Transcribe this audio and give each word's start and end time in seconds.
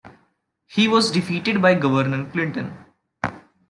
He 0.65 0.87
was 0.87 1.11
defeated 1.11 1.61
by 1.61 1.75
Governor 1.75 2.25
Clinton. 2.31 2.75